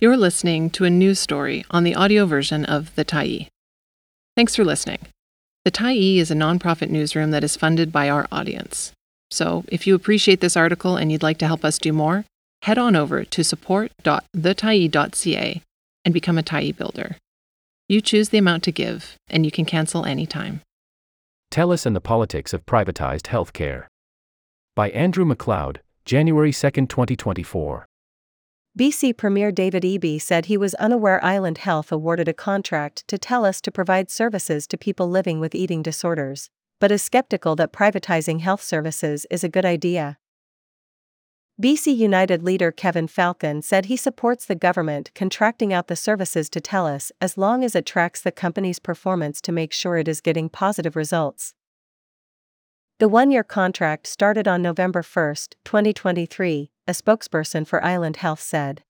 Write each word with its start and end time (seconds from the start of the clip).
You're 0.00 0.16
listening 0.16 0.70
to 0.70 0.84
a 0.84 0.90
news 0.90 1.18
story 1.18 1.64
on 1.72 1.82
the 1.82 1.96
audio 1.96 2.24
version 2.24 2.64
of 2.64 2.94
The 2.94 3.04
Tyee. 3.04 3.48
Thanks 4.36 4.54
for 4.54 4.64
listening. 4.64 5.00
The 5.64 5.72
Tyee 5.72 6.18
is 6.18 6.30
a 6.30 6.36
nonprofit 6.36 6.88
newsroom 6.88 7.32
that 7.32 7.42
is 7.42 7.56
funded 7.56 7.90
by 7.90 8.08
our 8.08 8.28
audience. 8.30 8.92
So, 9.32 9.64
if 9.66 9.88
you 9.88 9.96
appreciate 9.96 10.40
this 10.40 10.56
article 10.56 10.96
and 10.96 11.10
you'd 11.10 11.24
like 11.24 11.38
to 11.38 11.48
help 11.48 11.64
us 11.64 11.80
do 11.80 11.92
more, 11.92 12.24
head 12.62 12.78
on 12.78 12.94
over 12.94 13.24
to 13.24 13.42
support.thetyee.ca 13.42 15.62
and 16.04 16.14
become 16.14 16.38
a 16.38 16.44
Tyee 16.44 16.76
builder. 16.76 17.16
You 17.88 18.00
choose 18.00 18.28
the 18.28 18.38
amount 18.38 18.62
to 18.62 18.70
give, 18.70 19.16
and 19.28 19.44
you 19.44 19.50
can 19.50 19.64
cancel 19.64 20.04
anytime. 20.04 20.60
TELUS 21.50 21.86
and 21.86 21.96
the 21.96 22.00
Politics 22.00 22.52
of 22.52 22.64
Privatized 22.66 23.22
Healthcare. 23.22 23.86
By 24.76 24.90
Andrew 24.90 25.24
MacLeod, 25.24 25.80
January 26.04 26.52
2, 26.52 26.86
2024. 26.86 27.88
BC 28.78 29.16
Premier 29.16 29.50
David 29.50 29.82
Eby 29.82 30.22
said 30.22 30.46
he 30.46 30.56
was 30.56 30.74
unaware 30.74 31.24
Island 31.24 31.58
Health 31.58 31.90
awarded 31.90 32.28
a 32.28 32.32
contract 32.32 33.02
to 33.08 33.18
TELUS 33.18 33.60
to 33.62 33.72
provide 33.72 34.08
services 34.08 34.68
to 34.68 34.78
people 34.78 35.10
living 35.10 35.40
with 35.40 35.52
eating 35.52 35.82
disorders, 35.82 36.48
but 36.78 36.92
is 36.92 37.02
skeptical 37.02 37.56
that 37.56 37.72
privatizing 37.72 38.38
health 38.38 38.62
services 38.62 39.26
is 39.32 39.42
a 39.42 39.48
good 39.48 39.64
idea. 39.64 40.16
BC 41.60 41.96
United 41.96 42.44
leader 42.44 42.70
Kevin 42.70 43.08
Falcon 43.08 43.62
said 43.62 43.86
he 43.86 43.96
supports 43.96 44.44
the 44.44 44.54
government 44.54 45.10
contracting 45.12 45.72
out 45.72 45.88
the 45.88 45.96
services 45.96 46.48
to 46.48 46.60
TELUS 46.60 47.10
as 47.20 47.36
long 47.36 47.64
as 47.64 47.74
it 47.74 47.84
tracks 47.84 48.20
the 48.20 48.30
company's 48.30 48.78
performance 48.78 49.40
to 49.40 49.50
make 49.50 49.72
sure 49.72 49.96
it 49.96 50.06
is 50.06 50.20
getting 50.20 50.48
positive 50.48 50.94
results. 50.94 51.52
The 52.98 53.08
one 53.08 53.30
year 53.30 53.44
contract 53.44 54.08
started 54.08 54.48
on 54.48 54.60
November 54.60 55.02
1, 55.02 55.34
2023, 55.64 56.72
a 56.88 56.90
spokesperson 56.90 57.64
for 57.64 57.84
Island 57.84 58.16
Health 58.16 58.40
said. 58.40 58.82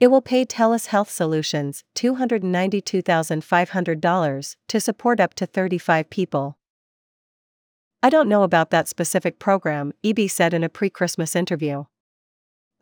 It 0.00 0.08
will 0.08 0.20
pay 0.20 0.44
TELUS 0.44 0.86
Health 0.86 1.08
Solutions 1.08 1.84
$292,500 1.94 4.56
to 4.66 4.80
support 4.80 5.20
up 5.20 5.34
to 5.34 5.46
35 5.46 6.10
people. 6.10 6.58
I 8.02 8.10
don't 8.10 8.28
know 8.28 8.42
about 8.42 8.70
that 8.70 8.88
specific 8.88 9.38
program, 9.38 9.92
Eby 10.04 10.28
said 10.28 10.52
in 10.52 10.64
a 10.64 10.68
pre 10.68 10.90
Christmas 10.90 11.36
interview. 11.36 11.84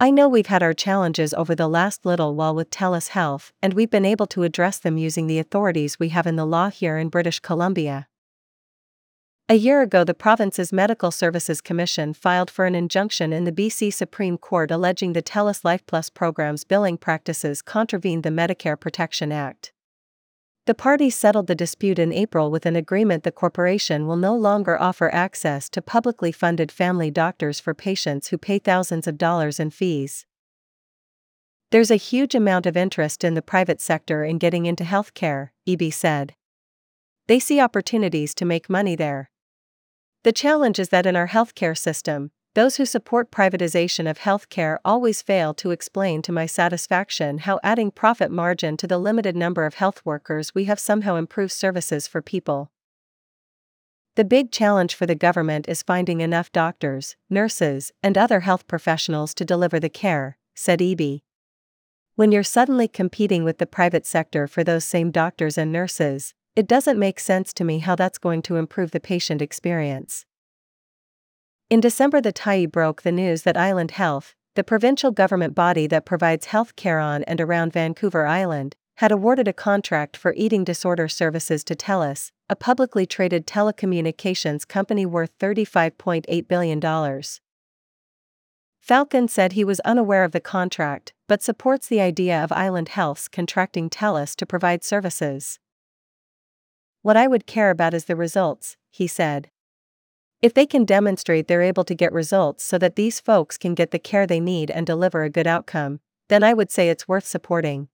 I 0.01 0.11
know 0.11 0.27
we've 0.27 0.47
had 0.47 0.63
our 0.63 0.73
challenges 0.73 1.35
over 1.35 1.55
the 1.55 1.69
last 1.69 2.07
little 2.07 2.35
while 2.35 2.55
with 2.55 2.71
TELUS 2.71 3.09
Health, 3.09 3.53
and 3.61 3.75
we've 3.75 3.91
been 3.91 4.07
able 4.07 4.27
to 4.29 4.45
address 4.45 4.79
them 4.79 4.97
using 4.97 5.27
the 5.27 5.39
authorities 5.39 6.01
we 6.01 6.09
have 6.09 6.27
in 6.27 6.37
the 6.37 6.47
law 6.47 6.71
here 6.71 6.97
in 6.97 7.11
British 7.11 7.41
Columbia. 7.41 8.07
A 9.51 9.55
year 9.55 9.83
ago, 9.83 10.05
the 10.05 10.15
province's 10.15 10.73
Medical 10.73 11.11
Services 11.11 11.61
Commission 11.61 12.15
filed 12.15 12.53
for 12.53 12.67
an 12.67 12.77
injunction 12.77 13.33
in 13.33 13.43
the 13.43 13.51
BC 13.51 13.93
Supreme 13.93 14.39
Court 14.39 14.71
alleging 14.71 15.13
the 15.13 15.25
TELUS 15.25 15.65
Life 15.65 15.85
Plus 15.87 16.09
program's 16.09 16.63
billing 16.63 16.97
practices 16.97 17.61
contravened 17.61 18.23
the 18.23 18.31
Medicare 18.31 18.79
Protection 18.79 19.33
Act. 19.33 19.73
The 20.67 20.75
parties 20.75 21.17
settled 21.17 21.49
the 21.49 21.57
dispute 21.57 21.99
in 21.99 22.13
April 22.13 22.49
with 22.49 22.65
an 22.65 22.77
agreement 22.77 23.25
the 23.25 23.33
corporation 23.33 24.07
will 24.07 24.15
no 24.15 24.37
longer 24.37 24.81
offer 24.81 25.13
access 25.13 25.69
to 25.71 25.83
publicly 25.83 26.31
funded 26.31 26.71
family 26.71 27.11
doctors 27.11 27.59
for 27.59 27.75
patients 27.75 28.29
who 28.29 28.39
pay 28.39 28.61
thousands 28.61 29.09
of 29.09 29.19
dollars 29.19 29.59
in 29.59 29.71
fees. 29.71 30.27
There's 31.73 31.91
a 31.91 31.97
huge 31.97 32.37
amount 32.37 32.67
of 32.67 32.77
interest 32.77 33.25
in 33.25 33.35
the 33.35 33.43
private 33.43 33.81
sector 33.81 34.23
in 34.23 34.39
getting 34.39 34.67
into 34.67 34.85
healthcare, 34.85 35.49
Eby 35.69 35.93
said. 35.93 36.37
They 37.27 37.41
see 37.41 37.59
opportunities 37.61 38.33
to 38.37 38.45
make 38.45 38.71
money 38.71 38.95
there. 38.95 39.29
The 40.23 40.33
challenge 40.33 40.79
is 40.79 40.91
that 40.91 41.07
in 41.07 41.17
our 41.17 41.29
healthcare 41.29 41.77
system, 41.77 42.31
those 42.55 42.77
who 42.77 42.85
support 42.85 43.31
privatization 43.31 44.11
of 44.11 44.19
healthcare 44.19 44.79
always 44.85 45.23
fail 45.23 45.55
to 45.55 45.71
explain 45.71 46.21
to 46.23 46.33
my 46.33 46.47
satisfaction 46.47 47.39
how 47.39 47.61
adding 47.63 47.91
profit 47.91 48.31
margin 48.31 48.77
to 48.79 48.87
the 48.87 48.99
limited 48.99 49.37
number 49.37 49.65
of 49.65 49.75
health 49.75 50.03
workers 50.05 50.55
we 50.55 50.65
have 50.65 50.81
somehow 50.81 51.15
improved 51.15 51.53
services 51.53 52.07
for 52.09 52.21
people. 52.21 52.71
The 54.17 54.25
big 54.25 54.51
challenge 54.51 54.95
for 54.95 55.07
the 55.07 55.15
government 55.15 55.69
is 55.69 55.83
finding 55.83 56.21
enough 56.21 56.51
doctors, 56.51 57.17
nurses, 57.31 57.93
and 58.03 58.19
other 58.19 58.41
health 58.41 58.67
professionals 58.67 59.33
to 59.35 59.45
deliver 59.45 59.79
the 59.79 59.89
care, 59.89 60.37
said 60.55 60.81
Eby. 60.81 61.23
When 62.17 62.33
you're 62.33 62.43
suddenly 62.43 62.89
competing 62.89 63.45
with 63.45 63.59
the 63.59 63.67
private 63.67 64.05
sector 64.05 64.47
for 64.47 64.65
those 64.65 64.85
same 64.85 65.13
doctors 65.13 65.57
and 65.57 65.73
nurses, 65.73 66.35
it 66.57 66.67
doesn't 66.67 66.99
make 66.99 67.21
sense 67.21 67.53
to 67.55 67.65
me 67.65 67.79
how 67.79 67.95
that's 67.95 68.19
going 68.19 68.43
to 68.43 68.57
improve 68.57 68.91
the 68.91 69.01
patient 69.01 69.41
experience. 69.41 70.27
In 71.69 71.81
December, 71.81 72.21
the 72.21 72.33
Tyee 72.33 72.71
broke 72.71 73.03
the 73.03 73.13
news 73.13 73.43
that 73.43 73.57
Island 73.57 73.93
Health, 73.93 74.35
the 74.57 74.65
provincial 74.65 75.13
government 75.13 75.55
body 75.55 75.87
that 75.87 76.05
provides 76.05 76.47
health 76.47 76.75
care 76.75 76.99
on 76.99 77.23
and 77.25 77.41
around 77.41 77.73
Vancouver 77.73 78.27
Island, 78.27 78.75
had 78.97 79.13
awarded 79.13 79.49
a 79.49 79.53
contract 79.53 80.17
for 80.17 80.35
eating 80.37 80.65
disorder 80.65 81.09
services 81.09 81.65
to 81.65 81.75
TELUS, 81.75 82.33
a 82.49 82.57
publicly 82.57 83.07
traded 83.07 83.47
telecommunications 83.47 84.67
company 84.67 85.07
worth 85.07 85.31
$35.8 85.39 86.49
billion. 86.49 87.23
Falcon 88.81 89.29
said 89.29 89.53
he 89.53 89.65
was 89.65 89.81
unaware 89.81 90.25
of 90.25 90.33
the 90.33 90.41
contract, 90.41 91.15
but 91.29 91.43
supports 91.43 91.87
the 91.87 92.01
idea 92.01 92.43
of 92.43 92.51
Island 92.51 92.91
Health's 92.91 93.29
contracting 93.29 93.89
TELUS 93.89 94.35
to 94.37 94.45
provide 94.45 94.83
services. 94.83 95.61
What 97.03 97.17
I 97.17 97.27
would 97.27 97.47
care 97.47 97.71
about 97.71 97.95
is 97.95 98.05
the 98.05 98.17
results, 98.17 98.77
he 98.91 99.07
said. 99.07 99.51
If 100.43 100.55
they 100.55 100.67
can 100.67 100.85
demonstrate 100.85 101.49
they're 101.49 101.63
able 101.63 101.85
to 101.85 101.95
get 101.95 102.13
results 102.13 102.65
so 102.65 102.79
that 102.79 102.97
these 102.97 103.21
folks 103.21 103.59
can 103.59 103.75
get 103.75 103.91
the 103.91 103.99
care 103.99 104.27
they 104.27 104.41
need 104.41 104.71
and 104.71 104.87
deliver 104.87 105.23
a 105.23 105.31
good 105.31 105.47
outcome, 105.47 106.01
then 106.29 106.43
I 106.43 106.55
would 106.55 106.71
say 106.71 106.89
it's 106.89 107.09
worth 107.09 107.27
supporting. 107.27 107.89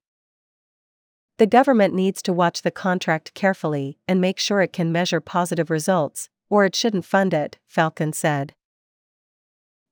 The 1.39 1.47
government 1.47 1.95
needs 1.95 2.23
to 2.23 2.33
watch 2.33 2.63
the 2.63 2.71
contract 2.71 3.35
carefully 3.35 3.99
and 4.09 4.21
make 4.21 4.39
sure 4.39 4.61
it 4.61 4.73
can 4.73 4.93
measure 4.93 5.21
positive 5.21 5.71
results, 5.71 6.29
or 6.49 6.65
it 6.65 6.75
shouldn't 6.75 7.05
fund 7.05 7.35
it, 7.35 7.59
Falcon 7.67 8.13
said. 8.13 8.55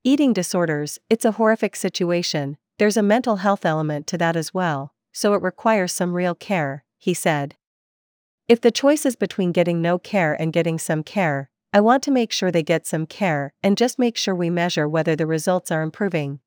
Eating 0.05 0.33
disorders, 0.33 0.99
it's 1.11 1.25
a 1.25 1.33
horrific 1.33 1.77
situation, 1.77 2.57
there's 2.79 2.97
a 2.97 3.03
mental 3.03 3.37
health 3.37 3.65
element 3.65 4.07
to 4.09 4.19
that 4.19 4.37
as 4.37 4.53
well, 4.53 4.95
so 5.13 5.35
it 5.35 5.43
requires 5.43 5.93
some 5.93 6.15
real 6.15 6.35
care, 6.35 6.85
he 6.99 7.15
said. 7.15 7.57
If 8.47 8.61
the 8.61 8.71
choice 8.71 9.07
is 9.07 9.17
between 9.17 9.53
getting 9.53 9.81
no 9.81 9.99
care 9.99 10.35
and 10.39 10.53
getting 10.53 10.79
some 10.79 11.03
care, 11.03 11.49
I 11.73 11.81
want 11.81 12.03
to 12.03 12.11
make 12.11 12.31
sure 12.31 12.51
they 12.51 12.63
get 12.63 12.87
some 12.87 13.07
care 13.07 13.55
and 13.63 13.75
just 13.75 13.99
make 13.99 14.19
sure 14.19 14.35
we 14.35 14.51
measure 14.51 14.87
whether 14.87 15.17
the 15.17 15.27
results 15.27 15.71
are 15.71 15.81
improving. 15.81 16.41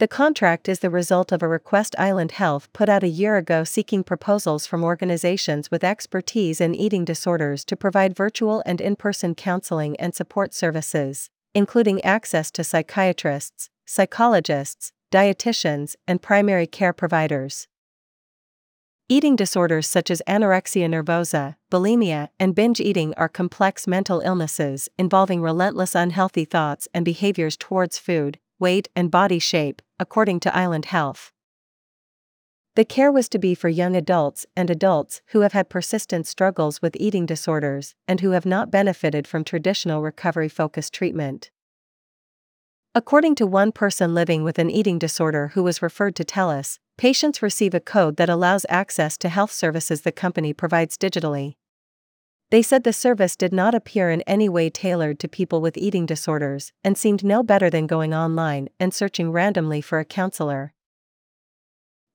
The 0.00 0.08
contract 0.08 0.68
is 0.68 0.80
the 0.80 0.90
result 0.90 1.30
of 1.30 1.44
a 1.44 1.48
request 1.48 1.94
Island 1.96 2.32
Health 2.32 2.72
put 2.72 2.88
out 2.88 3.04
a 3.04 3.08
year 3.08 3.36
ago 3.36 3.62
seeking 3.62 4.02
proposals 4.02 4.66
from 4.66 4.82
organizations 4.82 5.70
with 5.70 5.84
expertise 5.84 6.60
in 6.60 6.74
eating 6.74 7.04
disorders 7.04 7.64
to 7.66 7.76
provide 7.76 8.16
virtual 8.16 8.60
and 8.66 8.80
in 8.80 8.96
person 8.96 9.36
counseling 9.36 9.94
and 10.00 10.12
support 10.12 10.54
services, 10.54 11.30
including 11.54 12.02
access 12.04 12.50
to 12.50 12.64
psychiatrists, 12.64 13.70
psychologists, 13.86 14.92
dietitians, 15.12 15.94
and 16.08 16.20
primary 16.20 16.66
care 16.66 16.92
providers. 16.92 17.68
Eating 19.10 19.36
disorders 19.36 19.88
such 19.88 20.10
as 20.10 20.20
anorexia 20.28 20.86
nervosa, 20.86 21.56
bulimia, 21.70 22.28
and 22.38 22.54
binge 22.54 22.78
eating 22.78 23.14
are 23.16 23.28
complex 23.28 23.86
mental 23.86 24.20
illnesses 24.20 24.90
involving 24.98 25.40
relentless 25.40 25.94
unhealthy 25.94 26.44
thoughts 26.44 26.88
and 26.92 27.06
behaviors 27.06 27.56
towards 27.56 27.96
food, 27.96 28.38
weight, 28.58 28.90
and 28.94 29.10
body 29.10 29.38
shape, 29.38 29.80
according 29.98 30.40
to 30.40 30.54
Island 30.54 30.84
Health. 30.84 31.32
The 32.76 32.84
care 32.84 33.10
was 33.10 33.30
to 33.30 33.38
be 33.38 33.54
for 33.54 33.70
young 33.70 33.96
adults 33.96 34.44
and 34.54 34.68
adults 34.68 35.22
who 35.28 35.40
have 35.40 35.54
had 35.54 35.70
persistent 35.70 36.26
struggles 36.26 36.82
with 36.82 36.94
eating 37.00 37.24
disorders 37.24 37.94
and 38.06 38.20
who 38.20 38.32
have 38.32 38.44
not 38.44 38.70
benefited 38.70 39.26
from 39.26 39.42
traditional 39.42 40.02
recovery 40.02 40.50
focused 40.50 40.92
treatment. 40.92 41.50
According 42.94 43.36
to 43.36 43.46
one 43.46 43.72
person 43.72 44.12
living 44.12 44.44
with 44.44 44.58
an 44.58 44.68
eating 44.68 44.98
disorder 44.98 45.52
who 45.54 45.62
was 45.62 45.80
referred 45.80 46.14
to 46.16 46.24
TELUS, 46.24 46.78
patients 46.98 47.40
receive 47.40 47.74
a 47.74 47.80
code 47.80 48.16
that 48.16 48.28
allows 48.28 48.66
access 48.68 49.16
to 49.16 49.28
health 49.28 49.52
services 49.52 50.00
the 50.02 50.10
company 50.10 50.52
provides 50.52 50.98
digitally. 50.98 51.54
They 52.50 52.60
said 52.60 52.82
the 52.82 52.92
service 52.92 53.36
did 53.36 53.52
not 53.52 53.74
appear 53.74 54.10
in 54.10 54.22
any 54.22 54.48
way 54.48 54.68
tailored 54.68 55.20
to 55.20 55.28
people 55.28 55.60
with 55.60 55.76
eating 55.76 56.06
disorders 56.06 56.72
and 56.82 56.98
seemed 56.98 57.24
no 57.24 57.44
better 57.44 57.70
than 57.70 57.86
going 57.86 58.12
online 58.12 58.68
and 58.80 58.92
searching 58.92 59.30
randomly 59.30 59.80
for 59.80 60.00
a 60.00 60.04
counselor. 60.04 60.74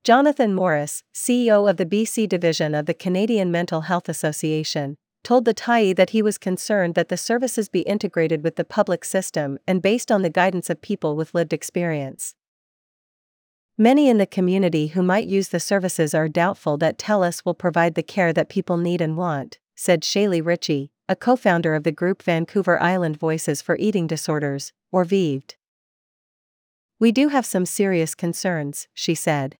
Jonathan 0.04 0.54
Morris, 0.54 1.02
CEO 1.14 1.68
of 1.68 1.78
the 1.78 1.86
BC 1.86 2.28
division 2.28 2.74
of 2.74 2.84
the 2.84 2.92
Canadian 2.92 3.50
Mental 3.50 3.82
Health 3.82 4.06
Association, 4.06 4.98
told 5.22 5.46
the 5.46 5.54
Tyee 5.54 5.96
that 5.96 6.10
he 6.10 6.20
was 6.20 6.36
concerned 6.36 6.94
that 6.94 7.08
the 7.08 7.16
services 7.16 7.70
be 7.70 7.80
integrated 7.82 8.44
with 8.44 8.56
the 8.56 8.64
public 8.64 9.02
system 9.06 9.56
and 9.66 9.80
based 9.80 10.12
on 10.12 10.20
the 10.20 10.28
guidance 10.28 10.68
of 10.68 10.82
people 10.82 11.16
with 11.16 11.32
lived 11.32 11.54
experience. 11.54 12.34
Many 13.76 14.08
in 14.08 14.18
the 14.18 14.26
community 14.26 14.88
who 14.88 15.02
might 15.02 15.26
use 15.26 15.48
the 15.48 15.58
services 15.58 16.14
are 16.14 16.28
doubtful 16.28 16.76
that 16.76 16.96
TELUS 16.96 17.44
will 17.44 17.54
provide 17.54 17.96
the 17.96 18.04
care 18.04 18.32
that 18.32 18.48
people 18.48 18.76
need 18.76 19.00
and 19.00 19.16
want, 19.16 19.58
said 19.74 20.02
Shaylee 20.02 20.46
Ritchie, 20.46 20.92
a 21.08 21.16
co 21.16 21.34
founder 21.34 21.74
of 21.74 21.82
the 21.82 21.90
group 21.90 22.22
Vancouver 22.22 22.80
Island 22.80 23.18
Voices 23.18 23.60
for 23.60 23.76
Eating 23.80 24.06
Disorders, 24.06 24.72
or 24.92 25.04
VIVED. 25.04 25.56
We 27.00 27.10
do 27.10 27.28
have 27.28 27.44
some 27.44 27.66
serious 27.66 28.14
concerns, 28.14 28.86
she 28.94 29.16
said. 29.16 29.56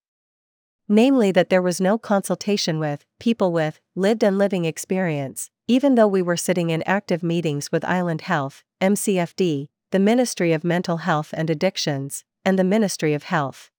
Namely, 0.89 1.33
that 1.33 1.51
there 1.51 1.61
was 1.61 1.81
no 1.81 1.99
consultation 1.99 2.79
with 2.79 3.05
people 3.19 3.51
with 3.51 3.81
lived 3.97 4.23
and 4.23 4.39
living 4.39 4.65
experience, 4.65 5.51
even 5.67 5.97
though 5.97 6.07
we 6.07 6.23
were 6.23 6.37
sitting 6.37 6.71
in 6.71 6.85
active 6.85 7.25
meetings 7.25 7.73
with 7.73 7.85
Island 7.85 8.21
Health, 8.21 8.63
MCFD, 8.81 9.67
the 9.91 9.99
Ministry 9.99 10.53
of 10.53 10.63
Mental 10.63 10.99
Health 10.99 11.35
and 11.37 11.51
Addictions, 11.51 12.23
and 12.45 12.57
the 12.57 12.63
Ministry 12.63 13.13
of 13.13 13.25
Health. 13.25 13.73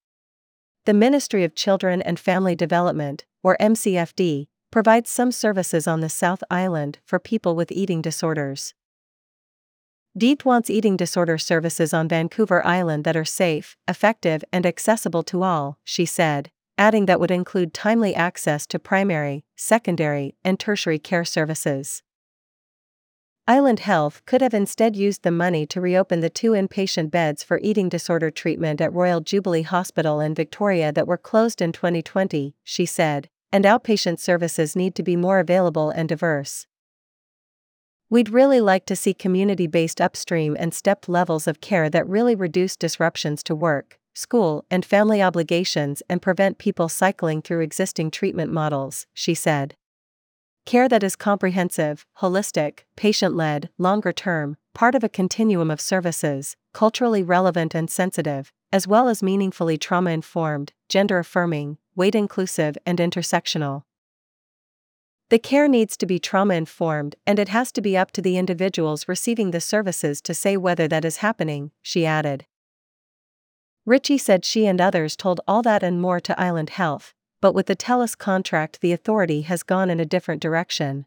The 0.86 0.94
Ministry 0.94 1.42
of 1.42 1.56
Children 1.56 2.00
and 2.00 2.16
Family 2.16 2.54
Development, 2.54 3.24
or 3.42 3.56
MCFD, 3.60 4.46
provides 4.70 5.10
some 5.10 5.32
services 5.32 5.88
on 5.88 5.98
the 5.98 6.08
South 6.08 6.44
Island 6.48 7.00
for 7.04 7.18
people 7.18 7.56
with 7.56 7.72
eating 7.72 8.00
disorders. 8.00 8.72
DEET 10.16 10.44
wants 10.44 10.70
eating 10.70 10.96
disorder 10.96 11.38
services 11.38 11.92
on 11.92 12.06
Vancouver 12.06 12.64
Island 12.64 13.02
that 13.02 13.16
are 13.16 13.24
safe, 13.24 13.76
effective, 13.88 14.44
and 14.52 14.64
accessible 14.64 15.24
to 15.24 15.42
all, 15.42 15.80
she 15.82 16.06
said, 16.06 16.52
adding 16.78 17.06
that 17.06 17.18
would 17.18 17.32
include 17.32 17.74
timely 17.74 18.14
access 18.14 18.64
to 18.68 18.78
primary, 18.78 19.44
secondary, 19.56 20.36
and 20.44 20.60
tertiary 20.60 21.00
care 21.00 21.24
services. 21.24 22.04
Island 23.48 23.78
Health 23.78 24.22
could 24.26 24.40
have 24.40 24.54
instead 24.54 24.96
used 24.96 25.22
the 25.22 25.30
money 25.30 25.66
to 25.66 25.80
reopen 25.80 26.18
the 26.18 26.28
two 26.28 26.50
inpatient 26.50 27.12
beds 27.12 27.44
for 27.44 27.60
eating 27.62 27.88
disorder 27.88 28.28
treatment 28.28 28.80
at 28.80 28.92
Royal 28.92 29.20
Jubilee 29.20 29.62
Hospital 29.62 30.18
in 30.18 30.34
Victoria 30.34 30.90
that 30.90 31.06
were 31.06 31.16
closed 31.16 31.62
in 31.62 31.70
2020, 31.70 32.56
she 32.64 32.84
said, 32.84 33.28
and 33.52 33.64
outpatient 33.64 34.18
services 34.18 34.74
need 34.74 34.96
to 34.96 35.04
be 35.04 35.14
more 35.14 35.38
available 35.38 35.90
and 35.90 36.08
diverse. 36.08 36.66
We'd 38.10 38.30
really 38.30 38.60
like 38.60 38.84
to 38.86 38.96
see 38.96 39.14
community 39.14 39.68
based 39.68 40.00
upstream 40.00 40.56
and 40.58 40.74
stepped 40.74 41.08
levels 41.08 41.46
of 41.46 41.60
care 41.60 41.88
that 41.88 42.08
really 42.08 42.34
reduce 42.34 42.76
disruptions 42.76 43.44
to 43.44 43.54
work, 43.54 44.00
school, 44.12 44.64
and 44.72 44.84
family 44.84 45.22
obligations 45.22 46.02
and 46.10 46.20
prevent 46.20 46.58
people 46.58 46.88
cycling 46.88 47.42
through 47.42 47.60
existing 47.60 48.10
treatment 48.10 48.52
models, 48.52 49.06
she 49.14 49.34
said. 49.34 49.76
Care 50.66 50.88
that 50.88 51.04
is 51.04 51.14
comprehensive, 51.14 52.04
holistic, 52.18 52.80
patient 52.96 53.36
led, 53.36 53.70
longer 53.78 54.12
term, 54.12 54.56
part 54.74 54.96
of 54.96 55.04
a 55.04 55.08
continuum 55.08 55.70
of 55.70 55.80
services, 55.80 56.56
culturally 56.74 57.22
relevant 57.22 57.72
and 57.72 57.88
sensitive, 57.88 58.52
as 58.72 58.88
well 58.88 59.08
as 59.08 59.22
meaningfully 59.22 59.78
trauma 59.78 60.10
informed, 60.10 60.72
gender 60.88 61.18
affirming, 61.18 61.78
weight 61.94 62.16
inclusive, 62.16 62.76
and 62.84 62.98
intersectional. 62.98 63.84
The 65.30 65.38
care 65.38 65.68
needs 65.68 65.96
to 65.98 66.06
be 66.06 66.18
trauma 66.18 66.54
informed 66.54 67.14
and 67.24 67.38
it 67.38 67.48
has 67.50 67.70
to 67.72 67.80
be 67.80 67.96
up 67.96 68.10
to 68.12 68.20
the 68.20 68.36
individuals 68.36 69.06
receiving 69.06 69.52
the 69.52 69.60
services 69.60 70.20
to 70.22 70.34
say 70.34 70.56
whether 70.56 70.88
that 70.88 71.04
is 71.04 71.18
happening, 71.18 71.70
she 71.80 72.04
added. 72.04 72.44
Ritchie 73.84 74.18
said 74.18 74.44
she 74.44 74.66
and 74.66 74.80
others 74.80 75.14
told 75.14 75.40
all 75.46 75.62
that 75.62 75.84
and 75.84 76.02
more 76.02 76.18
to 76.18 76.40
Island 76.40 76.70
Health, 76.70 77.14
but 77.46 77.54
with 77.54 77.66
the 77.66 77.76
TELUS 77.76 78.18
contract, 78.18 78.80
the 78.80 78.90
authority 78.90 79.42
has 79.42 79.62
gone 79.62 79.88
in 79.88 80.00
a 80.00 80.04
different 80.04 80.42
direction. 80.42 81.06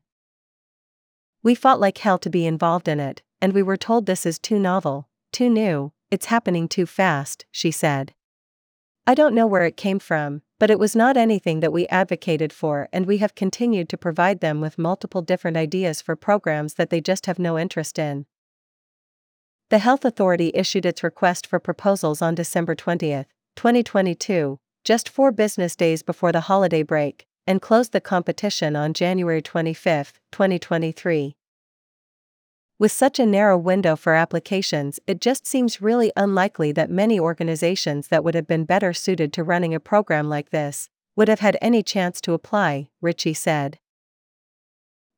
We 1.43 1.53
fought 1.53 1.81
like 1.81 1.97
hell 1.97 2.17
to 2.17 2.29
be 2.29 2.47
involved 2.47 2.87
in 2.87 2.97
it, 2.97 3.23
and 3.41 3.51
we 3.51 3.61
were 3.61 3.75
told 3.75 4.05
this 4.05 4.25
is 4.25 4.39
too 4.39 4.57
novel, 4.57 5.09
too 5.33 5.49
new, 5.49 5.91
it's 6.09 6.27
happening 6.27 6.69
too 6.69 6.85
fast, 6.85 7.45
she 7.51 7.71
said. 7.71 8.13
I 9.05 9.15
don't 9.15 9.35
know 9.35 9.47
where 9.47 9.65
it 9.65 9.75
came 9.75 9.99
from, 9.99 10.41
but 10.59 10.71
it 10.71 10.79
was 10.79 10.95
not 10.95 11.17
anything 11.17 11.59
that 11.59 11.73
we 11.73 11.87
advocated 11.87 12.53
for, 12.53 12.87
and 12.93 13.05
we 13.05 13.17
have 13.17 13.35
continued 13.35 13.89
to 13.89 13.97
provide 13.97 14.39
them 14.39 14.61
with 14.61 14.77
multiple 14.77 15.21
different 15.21 15.57
ideas 15.57 16.01
for 16.01 16.15
programs 16.15 16.75
that 16.75 16.89
they 16.89 17.01
just 17.01 17.25
have 17.25 17.37
no 17.37 17.59
interest 17.59 17.99
in. 17.99 18.25
The 19.71 19.79
Health 19.79 20.05
Authority 20.05 20.51
issued 20.53 20.85
its 20.85 21.03
request 21.03 21.45
for 21.45 21.59
proposals 21.59 22.21
on 22.21 22.33
December 22.33 22.75
20, 22.75 23.25
2022, 23.57 24.57
just 24.83 25.09
four 25.09 25.31
business 25.31 25.75
days 25.75 26.03
before 26.03 26.31
the 26.31 26.41
holiday 26.41 26.83
break, 26.83 27.25
and 27.45 27.61
closed 27.61 27.91
the 27.91 28.01
competition 28.01 28.75
on 28.75 28.93
January 28.93 29.41
25, 29.41 30.13
2023. 30.31 31.35
With 32.77 32.91
such 32.93 33.19
a 33.19 33.25
narrow 33.25 33.57
window 33.57 33.97
for 33.97 34.13
applications, 34.13 35.01
it 35.05 35.19
just 35.19 35.45
seems 35.45 35.81
really 35.81 36.13
unlikely 36.15 36.71
that 36.71 36.89
many 36.89 37.19
organizations 37.19 38.07
that 38.07 38.23
would 38.23 38.35
have 38.35 38.47
been 38.47 38.63
better 38.63 38.93
suited 38.93 39.33
to 39.33 39.43
running 39.43 39.73
a 39.73 39.81
program 39.81 40.29
like 40.29 40.51
this 40.51 40.89
would 41.15 41.27
have 41.27 41.41
had 41.41 41.57
any 41.61 41.83
chance 41.83 42.21
to 42.21 42.31
apply, 42.31 42.89
Ritchie 43.01 43.33
said. 43.33 43.79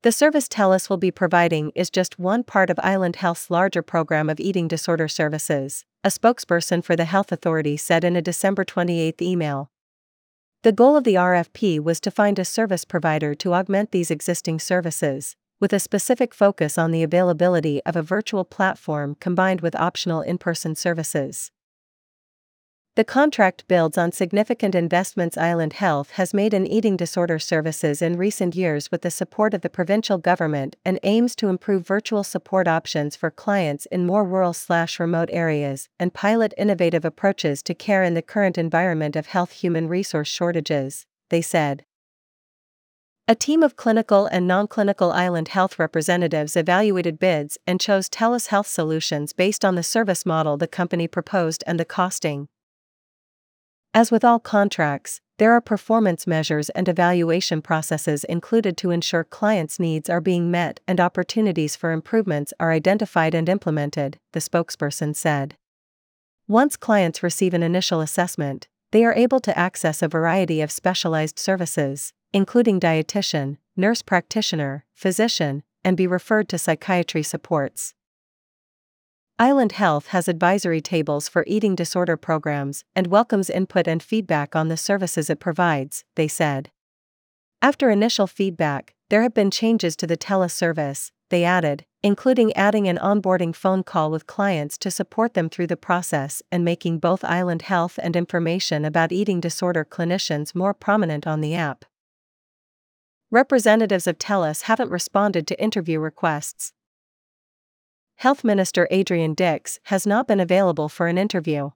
The 0.03 0.11
service 0.11 0.47
TELUS 0.47 0.89
will 0.89 0.97
be 0.97 1.11
providing 1.11 1.71
is 1.75 1.91
just 1.91 2.17
one 2.17 2.41
part 2.43 2.71
of 2.71 2.79
Island 2.81 3.17
Health's 3.17 3.51
larger 3.51 3.83
program 3.83 4.31
of 4.31 4.39
eating 4.39 4.67
disorder 4.67 5.07
services, 5.07 5.85
a 6.03 6.07
spokesperson 6.07 6.83
for 6.83 6.95
the 6.95 7.05
Health 7.05 7.31
Authority 7.31 7.77
said 7.77 8.03
in 8.03 8.15
a 8.15 8.21
December 8.21 8.63
28 8.63 9.21
email. 9.21 9.69
The 10.63 10.71
goal 10.71 10.97
of 10.97 11.03
the 11.03 11.13
RFP 11.13 11.81
was 11.81 11.99
to 11.99 12.09
find 12.09 12.39
a 12.39 12.45
service 12.45 12.83
provider 12.83 13.35
to 13.35 13.53
augment 13.53 13.91
these 13.91 14.09
existing 14.09 14.57
services, 14.57 15.35
with 15.59 15.71
a 15.71 15.79
specific 15.79 16.33
focus 16.33 16.79
on 16.79 16.89
the 16.89 17.03
availability 17.03 17.79
of 17.85 17.95
a 17.95 18.01
virtual 18.01 18.43
platform 18.43 19.15
combined 19.19 19.61
with 19.61 19.75
optional 19.75 20.21
in 20.21 20.39
person 20.39 20.73
services. 20.73 21.51
The 22.95 23.05
contract 23.05 23.69
builds 23.69 23.97
on 23.97 24.11
significant 24.11 24.75
investments 24.75 25.37
Island 25.37 25.71
Health 25.71 26.11
has 26.11 26.33
made 26.33 26.53
in 26.53 26.67
eating 26.67 26.97
disorder 26.97 27.39
services 27.39 28.01
in 28.01 28.17
recent 28.17 28.53
years 28.53 28.91
with 28.91 29.01
the 29.01 29.09
support 29.09 29.53
of 29.53 29.61
the 29.61 29.69
provincial 29.69 30.17
government 30.17 30.75
and 30.83 30.99
aims 31.03 31.33
to 31.37 31.47
improve 31.47 31.87
virtual 31.87 32.21
support 32.25 32.67
options 32.67 33.15
for 33.15 33.31
clients 33.31 33.85
in 33.85 34.05
more 34.05 34.25
rural 34.25 34.51
slash 34.51 34.99
remote 34.99 35.29
areas 35.31 35.87
and 36.01 36.13
pilot 36.13 36.53
innovative 36.57 37.05
approaches 37.05 37.63
to 37.63 37.73
care 37.73 38.03
in 38.03 38.13
the 38.13 38.21
current 38.21 38.57
environment 38.57 39.15
of 39.15 39.27
health 39.27 39.53
human 39.53 39.87
resource 39.87 40.27
shortages, 40.27 41.05
they 41.29 41.41
said. 41.41 41.85
A 43.25 43.35
team 43.35 43.63
of 43.63 43.77
clinical 43.77 44.25
and 44.25 44.45
non 44.45 44.67
clinical 44.67 45.13
island 45.13 45.47
health 45.47 45.79
representatives 45.79 46.57
evaluated 46.57 47.19
bids 47.19 47.57
and 47.65 47.79
chose 47.79 48.09
TELUS 48.09 48.47
Health 48.47 48.67
Solutions 48.67 49.31
based 49.31 49.63
on 49.63 49.75
the 49.75 49.81
service 49.81 50.25
model 50.25 50.57
the 50.57 50.67
company 50.67 51.07
proposed 51.07 51.63
and 51.65 51.79
the 51.79 51.85
costing. 51.85 52.49
As 53.93 54.09
with 54.09 54.23
all 54.23 54.39
contracts, 54.39 55.19
there 55.37 55.51
are 55.51 55.59
performance 55.59 56.25
measures 56.25 56.69
and 56.69 56.87
evaluation 56.87 57.61
processes 57.61 58.23
included 58.23 58.77
to 58.77 58.91
ensure 58.91 59.25
clients' 59.25 59.79
needs 59.79 60.09
are 60.09 60.21
being 60.21 60.49
met 60.49 60.79
and 60.87 61.01
opportunities 61.01 61.75
for 61.75 61.91
improvements 61.91 62.53
are 62.57 62.71
identified 62.71 63.35
and 63.35 63.49
implemented, 63.49 64.17
the 64.31 64.39
spokesperson 64.39 65.13
said. 65.13 65.55
Once 66.47 66.77
clients 66.77 67.21
receive 67.21 67.53
an 67.53 67.63
initial 67.63 67.99
assessment, 67.99 68.69
they 68.91 69.03
are 69.03 69.13
able 69.13 69.41
to 69.41 69.57
access 69.57 70.01
a 70.01 70.07
variety 70.07 70.61
of 70.61 70.71
specialized 70.71 71.37
services, 71.37 72.13
including 72.31 72.79
dietitian, 72.79 73.57
nurse 73.75 74.01
practitioner, 74.01 74.85
physician, 74.93 75.63
and 75.83 75.97
be 75.97 76.07
referred 76.07 76.47
to 76.47 76.57
psychiatry 76.57 77.23
supports. 77.23 77.93
Island 79.41 79.71
Health 79.71 80.09
has 80.09 80.27
advisory 80.27 80.81
tables 80.81 81.27
for 81.27 81.43
eating 81.47 81.73
disorder 81.73 82.15
programs 82.15 82.83
and 82.95 83.07
welcomes 83.07 83.49
input 83.49 83.87
and 83.87 84.03
feedback 84.03 84.55
on 84.55 84.67
the 84.67 84.77
services 84.77 85.31
it 85.31 85.39
provides, 85.39 86.05
they 86.13 86.27
said. 86.27 86.69
After 87.59 87.89
initial 87.89 88.27
feedback, 88.27 88.93
there 89.09 89.23
have 89.23 89.33
been 89.33 89.49
changes 89.49 89.95
to 89.95 90.05
the 90.05 90.15
TELUS 90.15 90.51
service, 90.51 91.11
they 91.31 91.43
added, 91.43 91.87
including 92.03 92.53
adding 92.55 92.87
an 92.87 92.99
onboarding 92.99 93.55
phone 93.55 93.81
call 93.81 94.11
with 94.11 94.27
clients 94.27 94.77
to 94.77 94.91
support 94.91 95.33
them 95.33 95.49
through 95.49 95.65
the 95.65 95.75
process 95.75 96.43
and 96.51 96.63
making 96.63 96.99
both 96.99 97.23
Island 97.23 97.63
Health 97.63 97.97
and 98.03 98.15
information 98.15 98.85
about 98.85 99.11
eating 99.11 99.39
disorder 99.39 99.83
clinicians 99.83 100.53
more 100.53 100.75
prominent 100.75 101.25
on 101.25 101.41
the 101.41 101.55
app. 101.55 101.83
Representatives 103.31 104.05
of 104.05 104.19
TELUS 104.19 104.63
haven't 104.63 104.91
responded 104.91 105.47
to 105.47 105.59
interview 105.59 105.99
requests, 105.99 106.73
Health 108.21 108.43
Minister 108.43 108.87
Adrian 108.91 109.33
Dix 109.33 109.79
has 109.85 110.05
not 110.05 110.27
been 110.27 110.39
available 110.39 110.89
for 110.89 111.07
an 111.07 111.17
interview. 111.17 111.71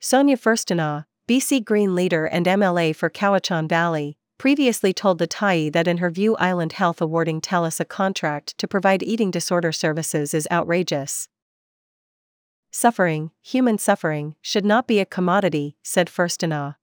Sonia 0.00 0.38
Furstenau, 0.38 1.04
BC 1.28 1.62
Green 1.62 1.94
leader 1.94 2.24
and 2.24 2.46
MLA 2.46 2.96
for 2.96 3.10
Cowichan 3.10 3.68
Valley, 3.68 4.16
previously 4.38 4.94
told 4.94 5.18
the 5.18 5.28
Tyee 5.28 5.70
that 5.70 5.86
in 5.86 5.98
her 5.98 6.08
view 6.08 6.36
Island 6.36 6.72
Health 6.72 7.02
awarding 7.02 7.42
TELUS 7.42 7.80
a 7.80 7.84
contract 7.84 8.56
to 8.56 8.66
provide 8.66 9.02
eating 9.02 9.30
disorder 9.30 9.72
services 9.72 10.32
is 10.32 10.48
outrageous. 10.50 11.28
Suffering, 12.70 13.30
human 13.42 13.76
suffering, 13.76 14.36
should 14.40 14.64
not 14.64 14.86
be 14.86 15.00
a 15.00 15.04
commodity, 15.04 15.76
said 15.82 16.08
Furstenau. 16.08 16.76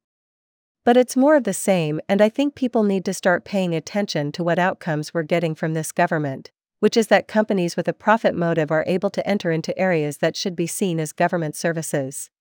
But 0.85 0.95
it's 0.95 1.17
more 1.17 1.35
of 1.35 1.43
the 1.43 1.55
same, 1.55 1.99
and 2.07 2.21
I 2.21 2.29
think 2.29 2.53
people 2.53 2.83
need 2.83 3.03
to 3.05 3.15
start 3.15 3.45
paying 3.45 3.73
attention 3.73 4.31
to 4.33 4.43
what 4.43 4.59
outcomes 4.59 5.11
we're 5.11 5.23
getting 5.23 5.55
from 5.55 5.73
this 5.73 5.91
government 5.91 6.51
which 6.81 6.97
is 6.97 7.07
that 7.07 7.27
companies 7.27 7.77
with 7.77 7.87
a 7.87 7.93
profit 7.93 8.35
motive 8.35 8.71
are 8.71 8.83
able 8.87 9.11
to 9.11 9.25
enter 9.25 9.51
into 9.51 9.77
areas 9.77 10.17
that 10.17 10.35
should 10.35 10.55
be 10.55 10.65
seen 10.65 10.99
as 10.99 11.13
government 11.13 11.55
services. 11.55 12.31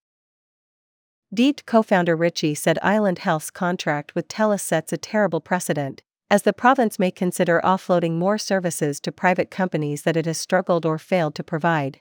DEET 1.32 1.64
co 1.66 1.82
founder 1.82 2.16
Ritchie 2.16 2.54
said 2.54 2.78
Island 2.82 3.18
Health's 3.18 3.50
contract 3.50 4.14
with 4.14 4.28
TELUS 4.28 4.62
sets 4.62 4.94
a 4.94 4.96
terrible 4.96 5.42
precedent, 5.42 6.02
as 6.30 6.42
the 6.42 6.54
province 6.54 6.98
may 6.98 7.10
consider 7.10 7.60
offloading 7.62 8.12
more 8.12 8.38
services 8.38 8.98
to 9.00 9.12
private 9.12 9.50
companies 9.50 10.02
that 10.02 10.16
it 10.16 10.24
has 10.24 10.38
struggled 10.38 10.86
or 10.86 10.96
failed 10.98 11.34
to 11.34 11.44
provide. 11.44 12.00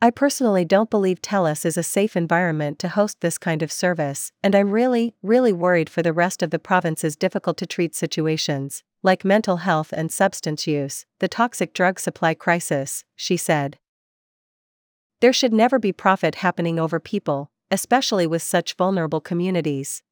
I 0.00 0.10
personally 0.10 0.64
don't 0.64 0.90
believe 0.90 1.20
TELUS 1.20 1.66
is 1.66 1.76
a 1.76 1.82
safe 1.82 2.16
environment 2.16 2.78
to 2.78 2.88
host 2.88 3.20
this 3.20 3.36
kind 3.36 3.62
of 3.62 3.70
service, 3.70 4.32
and 4.42 4.54
I'm 4.54 4.70
really, 4.70 5.14
really 5.22 5.52
worried 5.52 5.90
for 5.90 6.02
the 6.02 6.12
rest 6.14 6.42
of 6.42 6.50
the 6.50 6.58
province's 6.58 7.16
difficult 7.16 7.58
to 7.58 7.66
treat 7.66 7.94
situations, 7.94 8.82
like 9.06 9.24
mental 9.24 9.58
health 9.58 9.92
and 9.92 10.12
substance 10.12 10.66
use, 10.66 11.06
the 11.20 11.28
toxic 11.28 11.72
drug 11.72 11.98
supply 11.98 12.34
crisis, 12.34 13.04
she 13.14 13.36
said. 13.36 13.78
There 15.20 15.32
should 15.32 15.52
never 15.52 15.78
be 15.78 15.92
profit 15.92 16.36
happening 16.36 16.78
over 16.78 17.00
people, 17.00 17.50
especially 17.70 18.26
with 18.26 18.42
such 18.42 18.74
vulnerable 18.74 19.20
communities. 19.20 20.02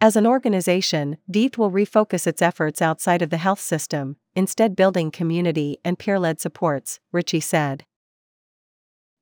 As 0.00 0.14
an 0.14 0.26
organization, 0.26 1.18
DEET 1.28 1.58
will 1.58 1.72
refocus 1.72 2.26
its 2.26 2.40
efforts 2.40 2.80
outside 2.80 3.20
of 3.20 3.30
the 3.30 3.36
health 3.36 3.60
system, 3.60 4.16
instead, 4.36 4.76
building 4.76 5.10
community 5.10 5.78
and 5.84 5.98
peer 5.98 6.20
led 6.20 6.40
supports, 6.40 7.00
Ritchie 7.10 7.40
said. 7.40 7.84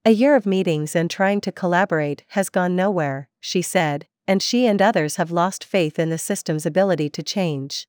A 0.04 0.10
year 0.10 0.36
of 0.36 0.44
meetings 0.44 0.94
and 0.94 1.10
trying 1.10 1.40
to 1.40 1.50
collaborate 1.50 2.24
has 2.28 2.50
gone 2.50 2.76
nowhere, 2.76 3.30
she 3.40 3.62
said, 3.62 4.06
and 4.28 4.42
she 4.42 4.66
and 4.66 4.82
others 4.82 5.16
have 5.16 5.30
lost 5.32 5.64
faith 5.64 5.98
in 5.98 6.10
the 6.10 6.18
system's 6.18 6.66
ability 6.66 7.08
to 7.10 7.22
change. 7.22 7.88